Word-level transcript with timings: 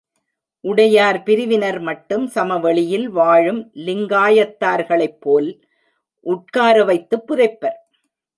உடையார் 0.63 1.23
பிரிவினர் 1.23 1.79
மட்டும், 1.79 2.27
சமவெளியில் 2.27 3.09
வாழும் 3.09 3.71
லிங்காயத்தார்களைப்போல் 3.75 5.49
உட்கார 6.25 6.83
வைத்துப் 6.83 7.27
புதைப்பர். 7.27 7.77